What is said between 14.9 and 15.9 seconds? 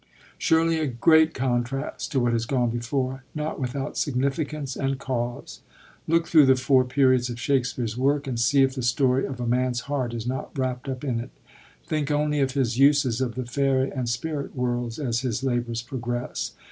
as his labors